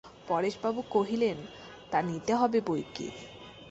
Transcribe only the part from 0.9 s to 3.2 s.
কহিলেন, তা নিতে হবে বৈকি।